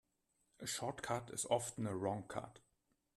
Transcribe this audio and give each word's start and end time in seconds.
A 0.59 0.65
short 0.65 1.03
cut 1.03 1.29
is 1.31 1.45
often 1.51 1.85
a 1.85 1.95
wrong 1.95 2.23
cut. 2.27 2.57